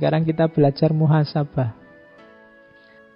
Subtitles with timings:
[0.00, 1.76] Sekarang kita belajar muhasabah.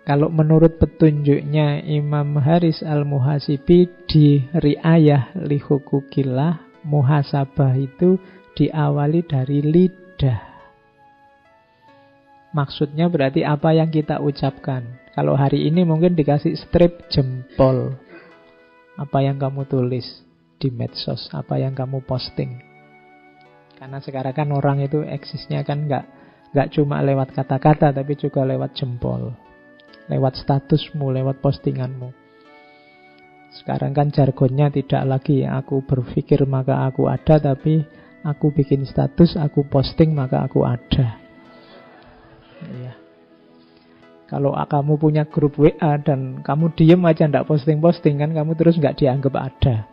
[0.05, 8.21] Kalau menurut petunjuknya Imam Haris al-Muhasibi di riayah lihukukillah, muhasabah itu
[8.53, 10.41] diawali dari lidah.
[12.53, 14.85] Maksudnya berarti apa yang kita ucapkan.
[15.17, 17.97] Kalau hari ini mungkin dikasih strip jempol.
[19.01, 20.05] Apa yang kamu tulis
[20.61, 22.61] di medsos, apa yang kamu posting.
[23.81, 26.24] Karena sekarang kan orang itu eksisnya kan nggak
[26.55, 29.35] nggak cuma lewat kata-kata, tapi juga lewat jempol
[30.09, 32.13] lewat statusmu, lewat postinganmu.
[33.55, 37.87] Sekarang kan jargonnya tidak lagi aku berpikir maka aku ada, tapi
[38.27, 41.23] aku bikin status, aku posting maka aku ada.
[42.83, 42.95] Ya.
[44.27, 48.99] Kalau kamu punya grup WA dan kamu diem aja ndak posting-posting kan kamu terus nggak
[48.99, 49.87] dianggap ada.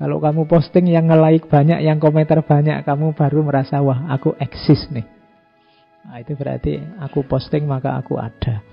[0.00, 4.88] Kalau kamu posting yang nge-like banyak, yang komentar banyak, kamu baru merasa wah aku eksis
[4.90, 5.06] nih.
[6.02, 8.64] Nah, itu berarti aku posting maka aku ada.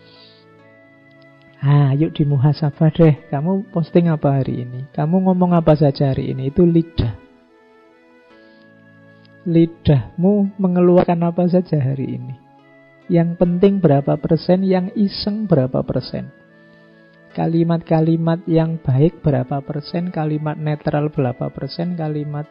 [1.59, 3.15] Ah, yuk di deh.
[3.27, 4.87] Kamu posting apa hari ini?
[4.95, 6.47] Kamu ngomong apa saja hari ini?
[6.49, 7.29] Itu lidah.
[9.43, 12.35] Lidahmu mengeluarkan apa saja hari ini?
[13.11, 16.38] Yang penting berapa persen, yang iseng berapa persen?
[17.39, 22.43] Kalimat-kalimat yang baik berapa persen, kalimat netral berapa persen, kalimat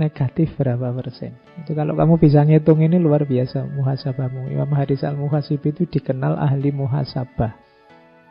[0.00, 1.36] negatif berapa persen.
[1.60, 4.48] Itu kalau kamu bisa ngitung ini luar biasa muhasabahmu.
[4.56, 7.52] Imam Haris al-Muhasib itu dikenal ahli muhasabah.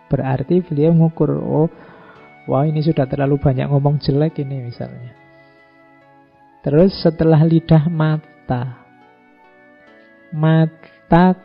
[0.09, 1.69] Berarti beliau mengukur, oh,
[2.49, 5.13] wah ini sudah terlalu banyak ngomong jelek ini misalnya.
[6.65, 8.81] Terus setelah lidah mata.
[10.33, 11.37] Mata,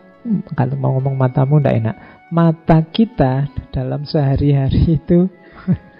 [0.57, 1.97] kalau mau ngomong matamu tidak enak.
[2.29, 5.33] Mata kita dalam sehari-hari itu,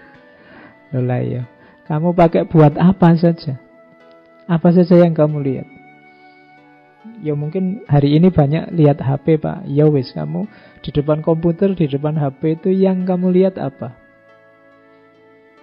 [0.93, 1.43] lola ya.
[1.89, 3.57] Kamu pakai buat apa saja?
[4.45, 5.67] Apa saja yang kamu lihat?
[7.25, 10.47] Ya mungkin hari ini banyak lihat HP pak Ya wis kamu
[10.83, 13.95] di depan komputer, di depan HP itu yang kamu lihat apa?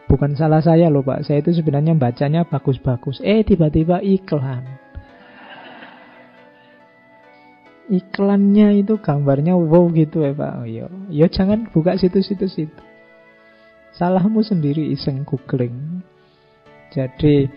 [0.09, 4.86] Bukan salah saya loh pak Saya itu sebenarnya bacanya bagus-bagus Eh tiba-tiba iklan
[7.87, 10.91] Iklannya itu gambarnya wow gitu ya pak oh, yo.
[11.07, 12.81] yo jangan buka situs-situs itu
[13.97, 16.05] Salahmu sendiri iseng googling
[16.93, 17.49] Jadi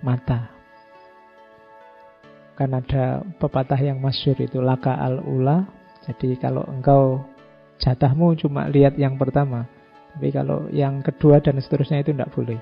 [0.00, 0.48] mata.
[2.56, 5.68] Kan ada pepatah yang masyur itu laka al-ula.
[6.08, 7.22] Jadi kalau engkau
[7.78, 9.68] jatahmu cuma lihat yang pertama.
[10.16, 12.58] Tapi kalau yang kedua dan seterusnya itu tidak boleh.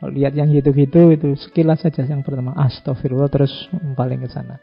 [0.00, 2.56] Kalau lihat yang gitu-gitu itu sekilas saja yang pertama.
[2.56, 3.52] Astagfirullah terus
[3.94, 4.56] paling ke sana.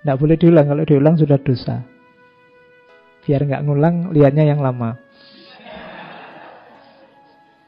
[0.00, 0.66] Tidak boleh diulang.
[0.68, 1.84] Kalau diulang sudah dosa.
[3.20, 4.96] Biar nggak ngulang, lihatnya yang lama.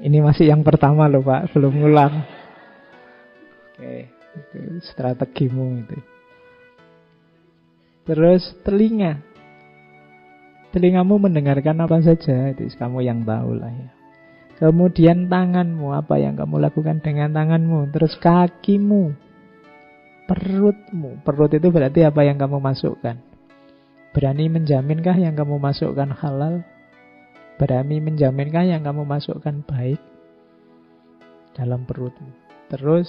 [0.02, 2.26] Ini masih yang pertama loh Pak, belum ngulang.
[3.70, 5.98] Oke, itu strategimu itu.
[8.02, 9.22] Terus telinga.
[10.74, 13.90] Telingamu mendengarkan apa saja, itu kamu yang tahu lah ya.
[14.58, 17.94] Kemudian tanganmu, apa yang kamu lakukan dengan tanganmu.
[17.94, 19.14] Terus kakimu,
[20.26, 21.22] perutmu.
[21.26, 23.18] Perut itu berarti apa yang kamu masukkan.
[24.12, 26.60] Berani menjaminkah yang kamu masukkan halal?
[27.56, 30.00] Berani menjaminkah yang kamu masukkan baik
[31.56, 32.28] dalam perutmu?
[32.68, 33.08] Terus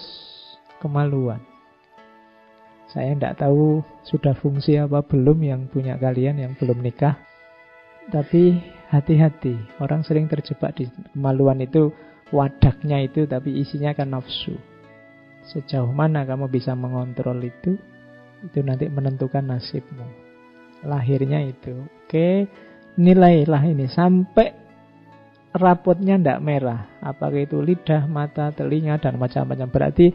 [0.80, 1.44] kemaluan.
[2.92, 7.18] Saya tidak tahu sudah fungsi apa belum yang punya kalian yang belum nikah.
[8.12, 8.60] Tapi
[8.92, 11.90] hati-hati, orang sering terjebak di kemaluan itu
[12.30, 14.73] wadahnya itu tapi isinya kan nafsu.
[15.44, 17.76] Sejauh mana kamu bisa mengontrol itu,
[18.44, 20.08] itu nanti menentukan nasibmu.
[20.88, 21.84] Lahirnya itu.
[22.04, 22.48] Oke,
[23.00, 24.52] nilailah ini sampai
[25.56, 27.00] rapotnya tidak merah.
[27.00, 29.68] Apakah itu lidah, mata, telinga, dan macam-macam.
[29.70, 30.12] Berarti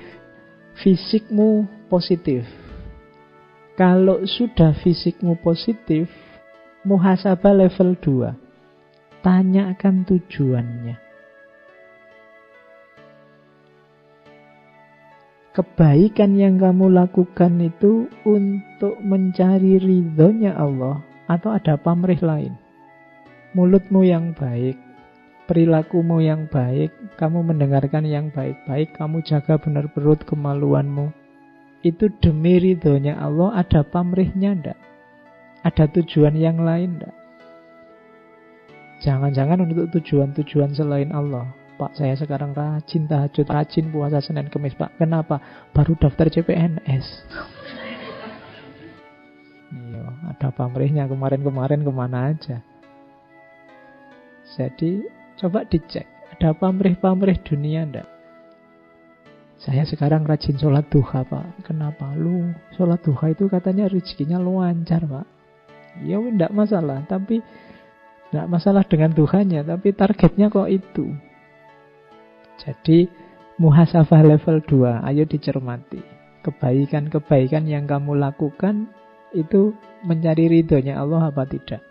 [0.81, 2.45] fisikmu positif.
[3.79, 6.11] Kalau sudah fisikmu positif,
[6.83, 9.23] muhasabah level 2.
[9.23, 11.08] Tanyakan tujuannya.
[15.59, 22.55] Kebaikan yang kamu lakukan itu untuk mencari ridhonya Allah atau ada pamrih lain.
[23.59, 24.79] Mulutmu yang baik,
[25.51, 31.11] perilakumu yang baik, kamu mendengarkan yang baik-baik, kamu jaga benar perut kemaluanmu.
[31.83, 34.79] Itu demi ridhonya Allah ada pamrihnya ndak?
[35.67, 37.15] Ada tujuan yang lain ndak?
[39.03, 41.51] Jangan-jangan untuk tujuan-tujuan selain Allah.
[41.79, 44.99] Pak, saya sekarang rajin tahajud, rajin puasa Senin Kemis, Pak.
[44.99, 45.39] Kenapa?
[45.71, 47.07] Baru daftar CPNS.
[49.69, 50.05] Iya,
[50.35, 52.59] ada pamrihnya kemarin-kemarin ke mana aja.
[54.59, 56.03] Jadi Coba dicek,
[56.35, 58.11] ada pamrih-pamrih dunia ndak?
[59.63, 61.63] Saya sekarang rajin sholat duha pak.
[61.63, 62.11] Kenapa?
[62.19, 65.27] Lu sholat duha itu katanya rezekinya lancar pak.
[66.03, 67.07] Ya tidak masalah.
[67.07, 67.39] Tapi
[68.31, 69.63] tidak masalah dengan Tuhannya.
[69.63, 71.07] Tapi targetnya kok itu.
[72.59, 73.07] Jadi
[73.63, 75.07] muhasabah level 2.
[75.07, 76.03] Ayo dicermati.
[76.43, 78.91] Kebaikan-kebaikan yang kamu lakukan
[79.35, 79.75] itu
[80.07, 81.83] mencari ridhonya Allah apa tidak.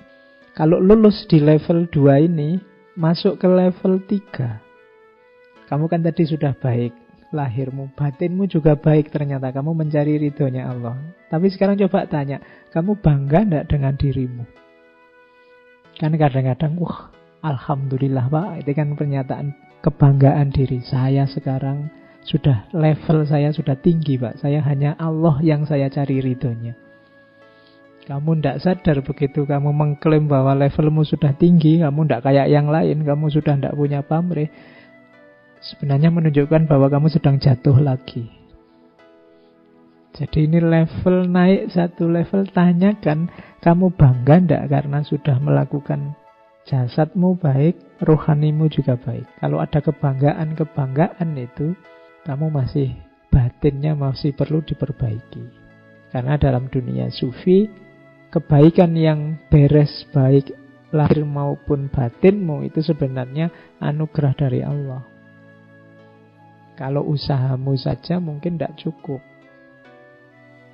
[0.58, 2.58] Kalau lulus di level 2 ini,
[2.98, 5.70] masuk ke level 3.
[5.70, 6.96] Kamu kan tadi sudah baik,
[7.36, 10.98] lahirmu, batinmu juga baik ternyata kamu mencari ridhonya Allah.
[11.28, 12.42] Tapi sekarang coba tanya,
[12.72, 14.44] kamu bangga enggak dengan dirimu?
[16.00, 17.12] Kan kadang-kadang, wah,
[17.46, 20.82] Alhamdulillah Pak, itu kan pernyataan kebanggaan diri.
[20.84, 21.90] Saya sekarang
[22.28, 24.42] sudah level saya sudah tinggi Pak.
[24.44, 26.76] Saya hanya Allah yang saya cari ridhonya.
[28.08, 33.04] Kamu tidak sadar begitu kamu mengklaim bahwa levelmu sudah tinggi, kamu tidak kayak yang lain,
[33.04, 34.48] kamu sudah tidak punya pamrih
[35.62, 38.30] sebenarnya menunjukkan bahwa kamu sedang jatuh lagi.
[40.18, 43.30] Jadi ini level naik satu level tanyakan
[43.62, 46.17] kamu bangga ndak karena sudah melakukan
[46.68, 49.26] jasadmu baik, rohanimu juga baik.
[49.40, 51.74] Kalau ada kebanggaan-kebanggaan itu,
[52.28, 52.92] kamu masih
[53.32, 55.48] batinnya masih perlu diperbaiki.
[56.12, 57.72] Karena dalam dunia sufi,
[58.30, 60.52] kebaikan yang beres baik
[60.92, 65.04] lahir maupun batinmu itu sebenarnya anugerah dari Allah.
[66.78, 69.20] Kalau usahamu saja mungkin tidak cukup.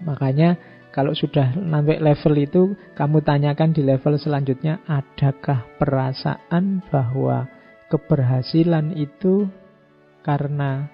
[0.04, 0.60] Makanya
[0.94, 2.64] kalau sudah sampai level itu,
[2.94, 7.50] kamu tanyakan di level selanjutnya, adakah perasaan bahwa
[7.90, 9.50] keberhasilan itu
[10.22, 10.86] karena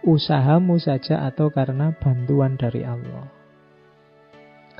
[0.00, 3.28] usahamu saja atau karena bantuan dari Allah?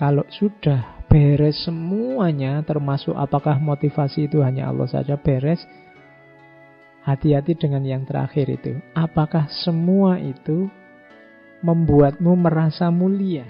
[0.01, 5.61] Kalau sudah beres semuanya, termasuk apakah motivasi itu hanya Allah saja beres,
[7.05, 8.81] Hati-hati dengan yang terakhir itu.
[8.97, 10.73] Apakah semua itu
[11.61, 13.45] membuatmu merasa mulia?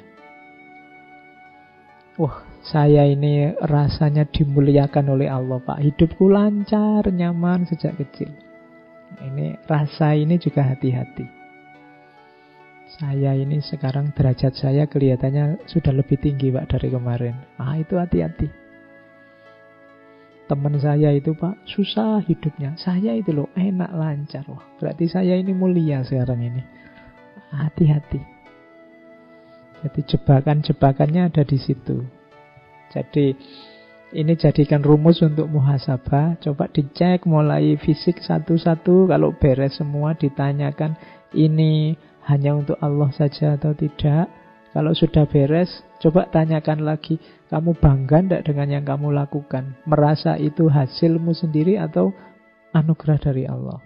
[2.14, 5.82] Wah, saya ini rasanya dimuliakan oleh Allah, Pak.
[5.82, 8.30] Hidupku lancar, nyaman sejak kecil.
[9.18, 11.26] Ini rasa ini juga hati-hati.
[12.94, 17.34] Saya ini sekarang derajat saya kelihatannya sudah lebih tinggi, Pak, dari kemarin.
[17.58, 18.46] Ah, itu hati-hati.
[20.44, 25.56] Teman saya itu pak susah hidupnya Saya itu loh enak lancar Wah, Berarti saya ini
[25.56, 26.60] mulia sekarang ini
[27.48, 28.33] Hati-hati
[29.84, 32.00] Jadi jebakan-jebakannya ada di situ
[32.90, 33.36] Jadi
[34.14, 40.96] ini jadikan rumus untuk muhasabah Coba dicek mulai fisik satu-satu Kalau beres semua ditanyakan
[41.34, 44.30] Ini hanya untuk Allah saja atau tidak
[44.72, 47.16] Kalau sudah beres Coba tanyakan lagi,
[47.48, 49.72] kamu bangga tidak dengan yang kamu lakukan?
[49.88, 52.12] Merasa itu hasilmu sendiri atau
[52.76, 53.80] anugerah dari Allah?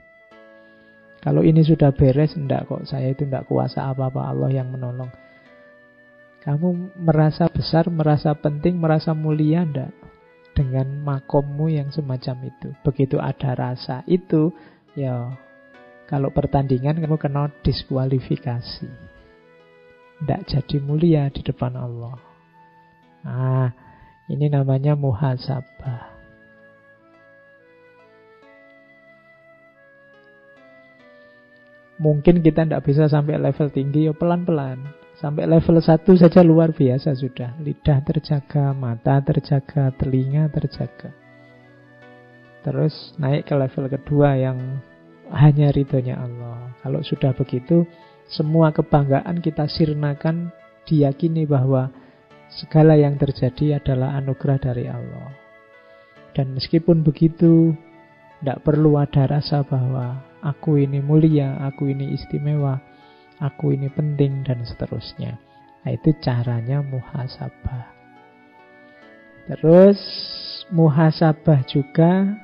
[1.22, 2.90] Kalau ini sudah beres, enggak kok.
[2.90, 5.06] Saya itu enggak kuasa apa-apa Allah yang menolong.
[6.38, 9.92] Kamu merasa besar, merasa penting, merasa mulia enggak?
[10.54, 12.74] Dengan makommu yang semacam itu.
[12.82, 14.50] Begitu ada rasa itu,
[14.98, 15.38] ya
[16.10, 18.90] kalau pertandingan kamu kena diskualifikasi
[20.18, 22.18] tidak jadi mulia di depan Allah.
[23.22, 23.70] Ah,
[24.26, 26.18] ini namanya muhasabah.
[31.98, 34.97] Mungkin kita tidak bisa sampai level tinggi, ya pelan-pelan.
[35.18, 37.58] Sampai level satu saja luar biasa sudah.
[37.58, 41.10] Lidah terjaga, mata terjaga, telinga terjaga.
[42.62, 44.78] Terus naik ke level kedua yang
[45.34, 46.70] hanya ridhonya Allah.
[46.86, 47.82] Kalau sudah begitu,
[48.30, 50.54] semua kebanggaan kita sirnakan
[50.86, 51.90] diyakini bahwa
[52.48, 55.34] segala yang terjadi adalah anugerah dari Allah.
[56.30, 57.74] Dan meskipun begitu,
[58.38, 62.78] tidak perlu ada rasa bahwa aku ini mulia, aku ini istimewa,
[63.38, 65.38] aku ini penting, dan seterusnya.
[65.82, 67.94] Nah, itu caranya muhasabah.
[69.48, 70.00] Terus
[70.68, 72.36] muhasabah juga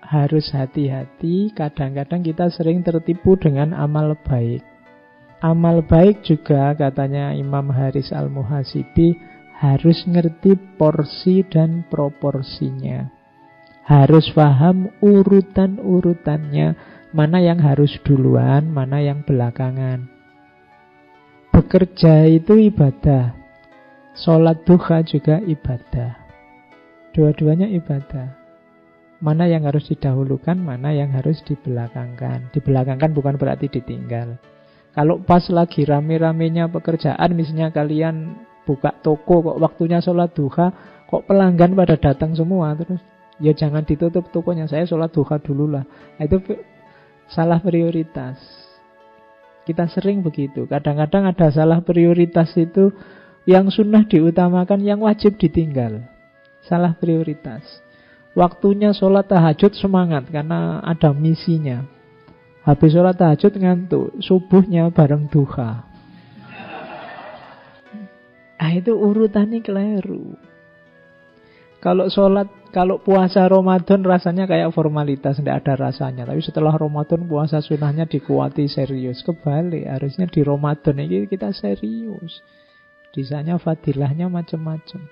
[0.00, 1.52] harus hati-hati.
[1.52, 4.64] Kadang-kadang kita sering tertipu dengan amal baik.
[5.42, 9.18] Amal baik juga katanya Imam Haris Al-Muhasibi
[9.58, 13.10] harus ngerti porsi dan proporsinya.
[13.82, 16.78] Harus paham urutan-urutannya,
[17.12, 20.08] mana yang harus duluan, mana yang belakangan.
[21.52, 23.36] Bekerja itu ibadah.
[24.16, 26.16] Sholat duha juga ibadah.
[27.12, 28.40] Dua-duanya ibadah.
[29.20, 32.48] Mana yang harus didahulukan, mana yang harus dibelakangkan.
[32.56, 34.40] Dibelakangkan bukan berarti ditinggal.
[34.92, 40.72] Kalau pas lagi rame-ramenya pekerjaan, misalnya kalian buka toko kok waktunya sholat duha,
[41.08, 43.00] kok pelanggan pada datang semua, terus
[43.40, 45.84] ya jangan ditutup tokonya, saya sholat duha dulu lah.
[46.16, 46.40] Nah, itu
[47.32, 48.38] salah prioritas.
[49.64, 50.68] Kita sering begitu.
[50.68, 52.92] Kadang-kadang ada salah prioritas itu
[53.48, 56.04] yang sunnah diutamakan, yang wajib ditinggal.
[56.62, 57.62] Salah prioritas.
[58.32, 61.84] Waktunya sholat tahajud semangat karena ada misinya.
[62.62, 65.84] Habis sholat tahajud ngantuk, subuhnya bareng duha.
[68.62, 70.38] Ah itu urutannya keliru.
[71.82, 76.24] Kalau sholat, kalau puasa Ramadan rasanya kayak formalitas, tidak ada rasanya.
[76.24, 79.20] Tapi setelah Ramadan puasa sunnahnya dikuati serius.
[79.20, 82.40] Kebalik, harusnya di Ramadan ini kita serius.
[83.12, 85.04] Di sana fadilahnya macam-macam.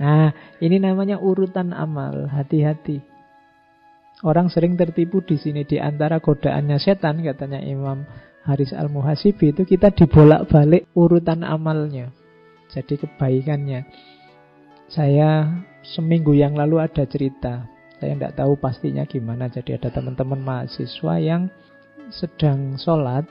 [0.00, 2.32] Nah, ini namanya urutan amal.
[2.32, 3.04] Hati-hati.
[4.24, 8.08] Orang sering tertipu di sini di antara godaannya setan katanya Imam
[8.48, 12.08] Haris Al-Muhasibi itu kita dibolak-balik urutan amalnya.
[12.72, 13.84] Jadi kebaikannya.
[14.88, 17.66] Saya seminggu yang lalu ada cerita.
[17.98, 19.46] Saya tidak tahu pastinya gimana.
[19.46, 21.46] Jadi ada teman-teman mahasiswa yang
[22.10, 23.26] sedang sholat.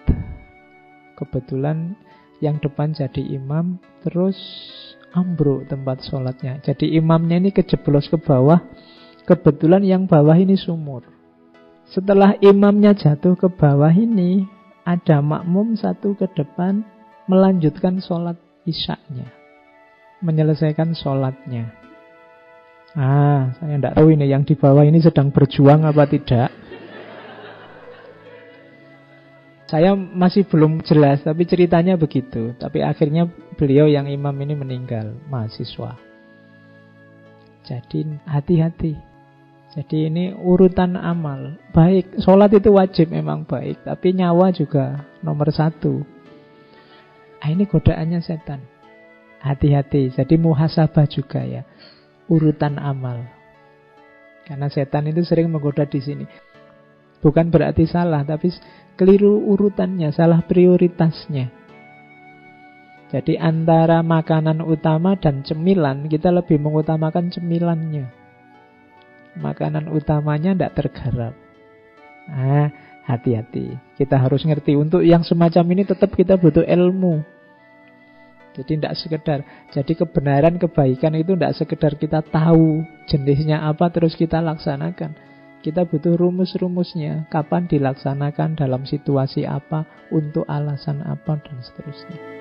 [1.19, 1.95] Kebetulan
[2.39, 3.79] yang depan jadi imam.
[4.03, 4.37] Terus
[5.11, 6.63] ambruk tempat sholatnya.
[6.63, 8.63] Jadi imamnya ini kejeblos ke bawah.
[9.27, 11.03] Kebetulan yang bawah ini sumur.
[11.91, 14.47] Setelah imamnya jatuh ke bawah ini,
[14.87, 16.87] ada makmum satu ke depan
[17.27, 19.41] melanjutkan sholat isaknya
[20.21, 21.73] menyelesaikan sholatnya.
[22.91, 26.51] Ah, saya tidak tahu ini yang di bawah ini sedang berjuang apa tidak.
[29.71, 32.51] Saya masih belum jelas, tapi ceritanya begitu.
[32.59, 35.95] Tapi akhirnya beliau yang imam ini meninggal, mahasiswa.
[37.63, 38.99] Jadi hati-hati.
[39.71, 41.55] Jadi ini urutan amal.
[41.71, 43.87] Baik, sholat itu wajib memang baik.
[43.87, 46.03] Tapi nyawa juga nomor satu.
[47.39, 48.59] Ah, ini godaannya setan.
[49.39, 50.11] Hati-hati.
[50.11, 51.63] Jadi muhasabah juga ya.
[52.29, 53.25] Urutan amal.
[54.45, 56.25] Karena setan itu sering menggoda di sini.
[57.21, 58.49] Bukan berarti salah, tapi
[58.97, 61.53] keliru urutannya, salah prioritasnya.
[63.11, 68.07] Jadi antara makanan utama dan cemilan, kita lebih mengutamakan cemilannya.
[69.37, 71.33] Makanan utamanya tidak tergarap.
[72.31, 72.71] Ah,
[73.05, 73.75] hati-hati.
[73.99, 74.79] Kita harus ngerti.
[74.79, 77.23] Untuk yang semacam ini tetap kita butuh ilmu.
[78.51, 79.39] Jadi tidak sekedar
[79.71, 85.15] Jadi kebenaran kebaikan itu tidak sekedar kita tahu jenisnya apa terus kita laksanakan.
[85.61, 92.40] Kita butuh rumus-rumusnya Kapan dilaksanakan dalam situasi apa Untuk alasan apa dan seterusnya